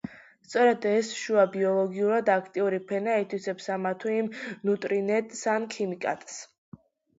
სწორედ 0.45 0.85
ეს 0.91 1.11
შუა, 1.17 1.43
ბიოლოგიურად 1.55 2.31
აქტიური 2.37 2.81
ფენა 2.93 3.19
ითვისებს 3.25 3.71
ამა 3.77 3.93
თუ 4.05 4.15
იმ 4.17 4.33
ნუტრიენტს, 4.73 5.47
ან 5.57 5.71
ქიმიკატს. 5.79 6.43